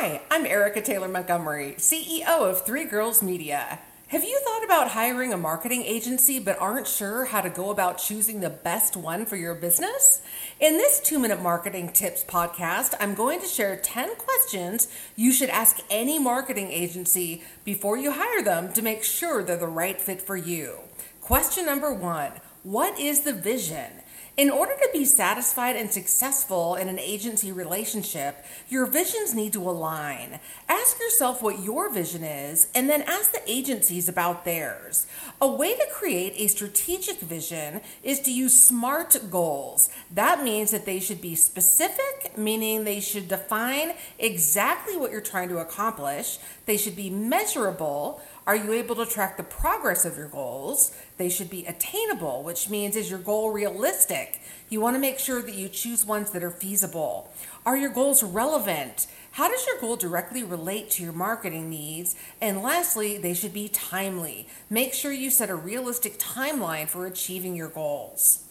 [0.00, 3.80] Hi, I'm Erica Taylor Montgomery, CEO of Three Girls Media.
[4.06, 7.98] Have you thought about hiring a marketing agency but aren't sure how to go about
[7.98, 10.22] choosing the best one for your business?
[10.60, 15.50] In this two minute marketing tips podcast, I'm going to share 10 questions you should
[15.50, 20.22] ask any marketing agency before you hire them to make sure they're the right fit
[20.22, 20.78] for you.
[21.20, 22.30] Question number one
[22.62, 23.90] What is the vision?
[24.38, 29.68] In order to be satisfied and successful in an agency relationship, your visions need to
[29.68, 30.38] align.
[30.68, 35.08] Ask yourself what your vision is, and then ask the agencies about theirs.
[35.40, 39.90] A way to create a strategic vision is to use SMART goals.
[40.14, 45.48] That means that they should be specific, meaning they should define exactly what you're trying
[45.48, 50.26] to accomplish, they should be measurable are you able to track the progress of your
[50.26, 50.96] goals?
[51.18, 54.40] They should be attainable, which means is your goal realistic?
[54.70, 57.30] You want to make sure that you choose ones that are feasible.
[57.66, 59.06] Are your goals relevant?
[59.32, 62.16] How does your goal directly relate to your marketing needs?
[62.40, 64.48] And lastly, they should be timely.
[64.70, 68.47] Make sure you set a realistic timeline for achieving your goals.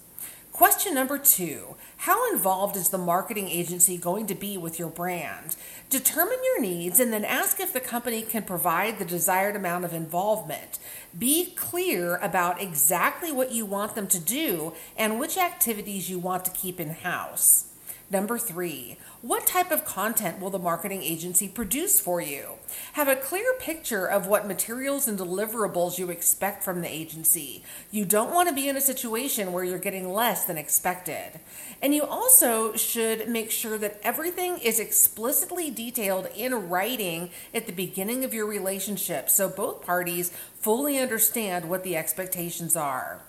[0.58, 5.55] Question number two How involved is the marketing agency going to be with your brand?
[5.91, 9.94] Determine your needs and then ask if the company can provide the desired amount of
[9.94, 10.80] involvement.
[11.16, 16.44] Be clear about exactly what you want them to do and which activities you want
[16.45, 17.66] to keep in house.
[18.09, 22.52] Number three, what type of content will the marketing agency produce for you?
[22.94, 27.66] Have a clear picture of what materials and deliverables you expect from the agency.
[27.91, 31.41] You don't want to be in a situation where you're getting less than expected.
[31.81, 37.73] And you also should make sure that everything is explicitly detailed in writing at the
[37.73, 43.22] beginning of your relationship so both parties fully understand what the expectations are.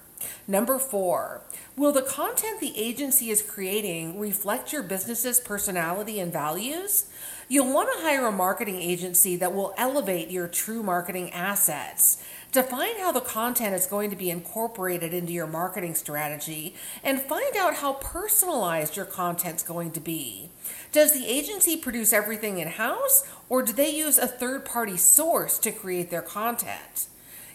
[0.47, 1.43] Number four,
[1.77, 7.07] will the content the agency is creating reflect your business's personality and values?
[7.49, 12.23] You'll want to hire a marketing agency that will elevate your true marketing assets.
[12.51, 16.75] Define how the content is going to be incorporated into your marketing strategy
[17.05, 20.51] and find out how personalized your content's going to be.
[20.93, 25.59] Does the agency produce everything in house or do they use a third party source
[25.59, 27.09] to create their content?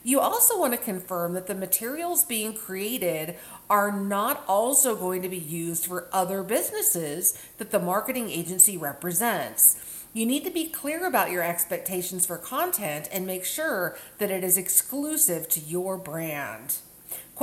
[0.06, 3.36] You also want to confirm that the materials being created
[3.70, 9.78] are not also going to be used for other businesses that the marketing agency represents.
[10.14, 14.44] You need to be clear about your expectations for content and make sure that it
[14.44, 16.76] is exclusive to your brand.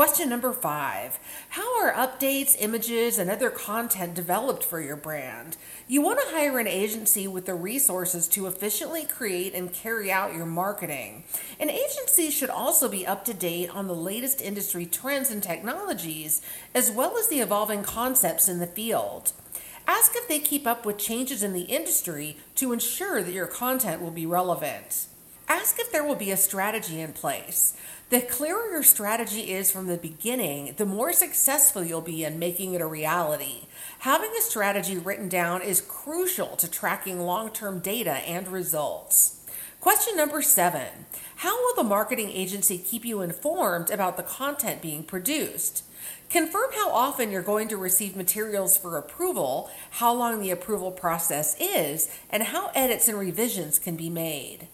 [0.01, 1.19] Question number five
[1.51, 5.59] How are updates, images, and other content developed for your brand?
[5.89, 10.33] You want to hire an agency with the resources to efficiently create and carry out
[10.33, 11.25] your marketing.
[11.61, 16.41] An agency should also be up to date on the latest industry trends and technologies,
[16.75, 19.33] as well as the evolving concepts in the field.
[19.87, 24.01] Ask if they keep up with changes in the industry to ensure that your content
[24.01, 25.09] will be relevant.
[25.51, 27.75] Ask if there will be a strategy in place.
[28.11, 32.75] The clearer your strategy is from the beginning, the more successful you'll be in making
[32.75, 33.67] it a reality.
[33.99, 39.45] Having a strategy written down is crucial to tracking long term data and results.
[39.81, 41.07] Question number seven
[41.39, 45.83] How will the marketing agency keep you informed about the content being produced?
[46.29, 51.57] Confirm how often you're going to receive materials for approval, how long the approval process
[51.59, 54.69] is, and how edits and revisions can be made.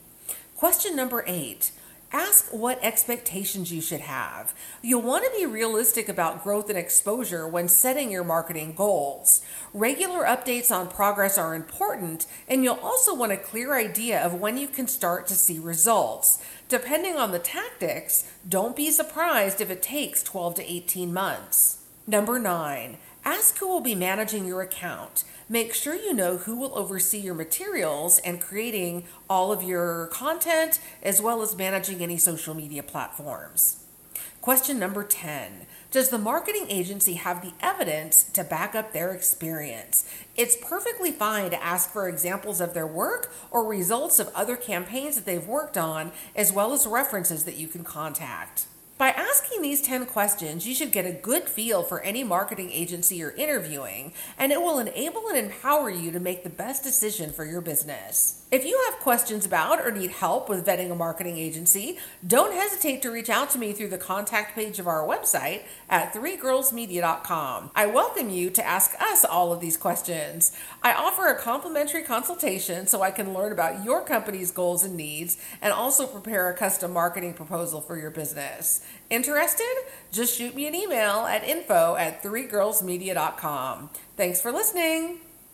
[0.57, 1.71] Question number eight
[2.13, 4.55] Ask what expectations you should have.
[4.81, 9.43] You'll want to be realistic about growth and exposure when setting your marketing goals.
[9.75, 14.57] Regular updates on progress are important, and you'll also want a clear idea of when
[14.57, 16.43] you can start to see results.
[16.71, 21.83] Depending on the tactics, don't be surprised if it takes 12 to 18 months.
[22.07, 25.25] Number nine, ask who will be managing your account.
[25.49, 30.81] Make sure you know who will oversee your materials and creating all of your content,
[31.03, 33.85] as well as managing any social media platforms.
[34.41, 40.09] Question number 10 Does the marketing agency have the evidence to back up their experience?
[40.37, 45.17] It's perfectly fine to ask for examples of their work or results of other campaigns
[45.17, 48.67] that they've worked on, as well as references that you can contact.
[48.99, 53.17] By asking these 10 questions, you should get a good feel for any marketing agency
[53.17, 57.45] you're interviewing, and it will enable and empower you to make the best decision for
[57.45, 58.47] your business.
[58.51, 63.03] If you have questions about or need help with vetting a marketing agency, don't hesitate
[63.03, 67.73] to reach out to me through the contact page of our website at threegirlsmedia.com.
[67.75, 70.57] I welcome you to ask us all of these questions.
[70.83, 75.37] I offer a complimentary consultation so I can learn about your company's goals and needs
[75.61, 78.86] and also prepare a custom marketing proposal for your business.
[79.11, 79.75] Interested?
[80.11, 83.91] Just shoot me an email at info at threegirlsmedia.com.
[84.17, 85.21] Thanks for listening.